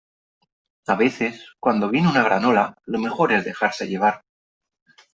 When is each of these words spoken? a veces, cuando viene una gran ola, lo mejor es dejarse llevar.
a 0.87 0.95
veces, 0.95 1.45
cuando 1.59 1.87
viene 1.91 2.07
una 2.09 2.23
gran 2.23 2.43
ola, 2.45 2.75
lo 2.85 2.97
mejor 2.97 3.33
es 3.33 3.45
dejarse 3.45 3.87
llevar. 3.87 4.23